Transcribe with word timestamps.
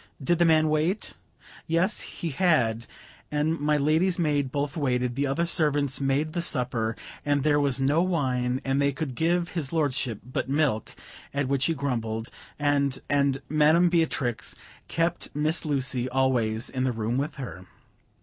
"Did 0.19 0.39
the 0.39 0.45
man 0.45 0.67
wait?" 0.67 1.13
Yes, 1.67 1.99
he 1.99 2.35
and 2.39 3.59
my 3.59 3.77
lady's 3.77 4.17
maid 4.17 4.51
both 4.51 4.75
waited: 4.75 5.13
the 5.13 5.27
other 5.27 5.45
servants 5.45 6.01
made 6.01 6.33
the 6.33 6.41
supper; 6.41 6.95
and 7.23 7.43
there 7.43 7.59
was 7.59 7.79
no 7.79 8.01
wine, 8.01 8.61
and 8.65 8.81
they 8.81 8.93
could 8.93 9.13
give 9.13 9.49
his 9.49 9.71
lordship 9.71 10.21
but 10.25 10.49
milk, 10.49 10.95
at 11.35 11.47
which 11.47 11.65
he 11.65 11.75
grumbled; 11.75 12.29
and 12.57 12.97
and 13.11 13.43
Madam 13.47 13.89
Beatrix 13.89 14.55
kept 14.87 15.29
Miss 15.35 15.65
Lucy 15.65 16.09
always 16.09 16.67
in 16.71 16.83
the 16.83 16.91
room 16.91 17.17
with 17.19 17.35
her. 17.35 17.67